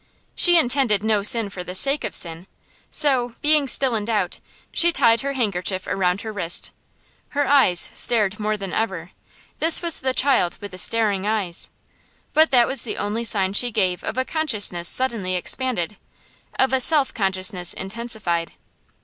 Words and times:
She 0.33 0.57
intended 0.57 1.03
no 1.03 1.21
sin 1.21 1.51
for 1.51 1.63
the 1.63 1.75
sake 1.75 2.03
of 2.03 2.15
sin; 2.15 2.47
so, 2.89 3.35
being 3.43 3.67
still 3.67 3.93
in 3.93 4.05
doubt, 4.05 4.39
she 4.71 4.91
tied 4.91 5.21
her 5.21 5.33
handkerchief 5.33 5.85
around 5.85 6.21
her 6.21 6.33
wrist. 6.33 6.71
Her 7.37 7.47
eyes 7.47 7.91
stared 7.93 8.39
more 8.39 8.57
than 8.57 8.73
ever, 8.73 9.11
this 9.59 9.83
was 9.83 9.99
the 9.99 10.15
child 10.15 10.57
with 10.59 10.71
the 10.71 10.79
staring 10.79 11.27
eyes, 11.27 11.69
but 12.33 12.49
that 12.49 12.65
was 12.67 12.81
the 12.83 12.97
only 12.97 13.23
sign 13.23 13.53
she 13.53 13.69
gave 13.69 14.03
of 14.03 14.17
a 14.17 14.25
consciousness 14.25 14.89
suddenly 14.89 15.35
expanded, 15.35 15.97
of 16.57 16.73
a 16.73 16.79
self 16.81 17.13
consciousness 17.13 17.71
intensified. 17.75 18.53